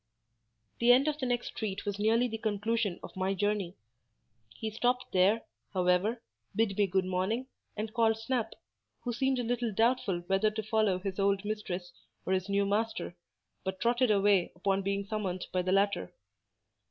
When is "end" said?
0.91-1.07